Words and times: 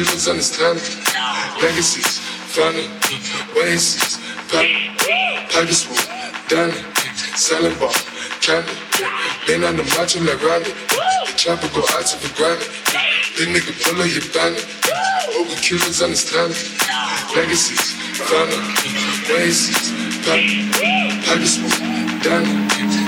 humans 0.00 0.28
understand 0.28 0.80
Legacies, 1.60 2.18
family, 2.56 2.88
oasis, 3.54 4.16
paper 4.48 5.72
swoop, 5.76 6.00
dandy, 6.48 6.80
selling 7.36 7.76
ball, 7.78 7.92
candy. 8.40 8.72
Lean 9.46 9.64
on 9.64 9.76
the 9.76 9.84
macho 9.92 10.20
like 10.24 10.40
Randy. 10.40 10.72
The 10.72 11.32
chopper 11.36 11.68
go 11.76 11.84
out 11.92 12.06
to 12.08 12.16
the 12.16 12.32
granny. 12.32 12.64
Big 13.36 13.52
nigga 13.52 13.76
pull 13.84 14.00
up 14.00 14.08
your 14.08 14.24
bandit. 14.32 14.64
Over 15.36 15.54
humans 15.60 16.00
understand 16.00 16.56
Legacies, 17.36 17.92
family, 18.24 18.56
oasis, 19.36 19.92
paper 20.24 21.44
swoop, 21.44 21.76
dandy, 22.24 22.56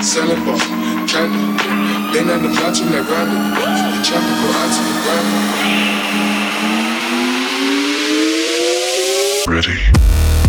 selling 0.05 0.45
ball, 0.45 0.61
candy. 1.09 1.41
Lean 2.13 2.29
on 2.29 2.43
the 2.43 2.51
macho 2.53 2.85
like 2.93 3.09
Randy. 3.09 3.39
The 3.57 4.05
chopper 4.05 4.35
go 4.45 4.49
out 4.61 4.69
to 4.77 4.81
the 4.85 4.95
granny. 5.09 5.92
ready. 9.47 10.42